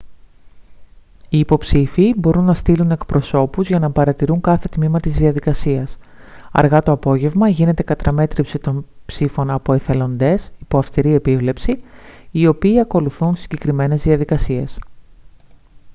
[1.29, 5.97] οι υποψήφιοι μπορούν να στείλουν εκπροσώπους για να παρατηρούν κάθε τμήμα της διαδικασίας
[6.51, 11.83] αργά το απόγευμα γίνεται καταμέτρηση των ψήφων από εθελοντές υπό αυστηρή επίβλεψη
[12.31, 14.79] οι οποίοι ακολουθούν συγκεκριμένες διαδικασίες